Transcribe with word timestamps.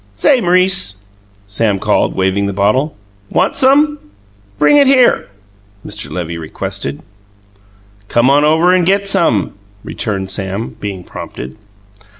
"Say, 0.15 0.41
M'rice!" 0.41 1.05
Sam 1.45 1.77
called, 1.77 2.15
waving 2.15 2.47
the 2.47 2.53
bottle. 2.53 2.95
"Want 3.29 3.55
some?" 3.55 3.99
"Bring 4.57 4.77
it 4.77 4.87
here!" 4.87 5.27
Mr. 5.85 6.09
Levy 6.09 6.39
requested. 6.39 7.03
"Come 8.07 8.27
on 8.27 8.43
over 8.43 8.73
and 8.73 8.83
get 8.83 9.05
some," 9.05 9.53
returned 9.83 10.31
Sam, 10.31 10.69
being 10.79 11.03
prompted. 11.03 11.55